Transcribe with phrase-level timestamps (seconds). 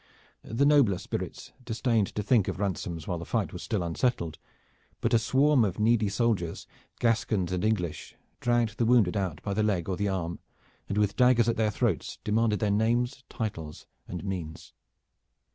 [0.43, 4.39] The nobler spirits disdained to think of ransoms whilst the fight was still unsettled;
[4.99, 6.65] but a swarm of needy soldiers,
[6.99, 10.39] Gascons and English, dragged the wounded out by the leg or the arm,
[10.89, 13.71] and with daggers at their throats demanded their names, title
[14.07, 14.73] and means.